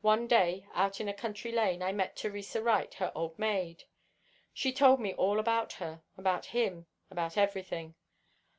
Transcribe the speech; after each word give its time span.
One 0.00 0.26
day 0.26 0.66
out 0.72 1.02
in 1.02 1.08
a 1.08 1.12
country 1.12 1.52
lane 1.52 1.82
I 1.82 1.92
met 1.92 2.16
Theresa 2.16 2.62
Wright, 2.62 2.94
her 2.94 3.12
old 3.14 3.38
maid. 3.38 3.84
She 4.54 4.72
told 4.72 5.00
me 5.00 5.12
about 5.18 5.74
her, 5.74 6.02
about 6.16 6.46
him, 6.46 6.86
about 7.10 7.36
everything. 7.36 7.94